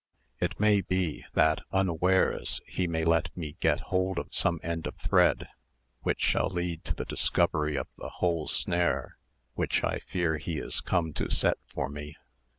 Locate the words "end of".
4.63-4.95